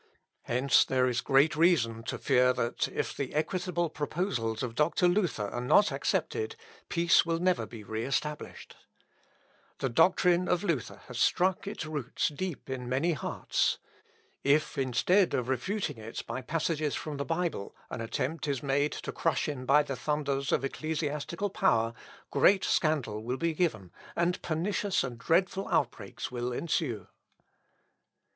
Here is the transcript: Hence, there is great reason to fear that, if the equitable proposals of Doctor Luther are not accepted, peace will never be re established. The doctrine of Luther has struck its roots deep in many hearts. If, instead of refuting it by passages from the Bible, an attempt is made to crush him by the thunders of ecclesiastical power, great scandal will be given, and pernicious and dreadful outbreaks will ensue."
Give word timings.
Hence, 0.45 0.83
there 0.83 1.05
is 1.07 1.21
great 1.21 1.55
reason 1.55 2.01
to 2.05 2.17
fear 2.17 2.53
that, 2.53 2.87
if 2.87 3.15
the 3.15 3.35
equitable 3.35 3.87
proposals 3.87 4.63
of 4.63 4.73
Doctor 4.73 5.07
Luther 5.07 5.47
are 5.49 5.61
not 5.61 5.91
accepted, 5.91 6.55
peace 6.89 7.23
will 7.23 7.37
never 7.37 7.67
be 7.67 7.83
re 7.83 8.03
established. 8.03 8.75
The 9.77 9.89
doctrine 9.89 10.47
of 10.47 10.63
Luther 10.63 11.01
has 11.07 11.19
struck 11.19 11.67
its 11.67 11.85
roots 11.85 12.29
deep 12.29 12.67
in 12.67 12.89
many 12.89 13.13
hearts. 13.13 13.77
If, 14.43 14.75
instead 14.75 15.35
of 15.35 15.47
refuting 15.49 15.99
it 15.99 16.23
by 16.25 16.41
passages 16.41 16.95
from 16.95 17.17
the 17.17 17.23
Bible, 17.23 17.75
an 17.91 18.01
attempt 18.01 18.47
is 18.47 18.63
made 18.63 18.93
to 18.93 19.11
crush 19.11 19.47
him 19.47 19.67
by 19.67 19.83
the 19.83 19.95
thunders 19.95 20.51
of 20.51 20.65
ecclesiastical 20.65 21.51
power, 21.51 21.93
great 22.31 22.63
scandal 22.63 23.23
will 23.23 23.37
be 23.37 23.53
given, 23.53 23.91
and 24.15 24.41
pernicious 24.41 25.03
and 25.03 25.19
dreadful 25.19 25.67
outbreaks 25.67 26.31
will 26.31 26.51
ensue." 26.51 27.05